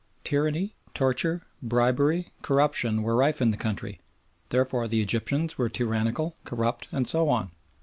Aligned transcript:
Tyranny, 0.23 0.73
torture, 0.95 1.43
bribery, 1.61 2.29
corruption 2.41 3.03
were 3.03 3.15
rife 3.15 3.39
in 3.39 3.51
the 3.51 3.55
country, 3.55 3.99
therefore 4.49 4.87
the 4.87 4.99
Egyptians 5.03 5.59
were 5.59 5.69
tyrannical, 5.69 6.37
corrupt, 6.43 6.87
and 6.91 7.05
so 7.05 7.29
on. 7.29 7.51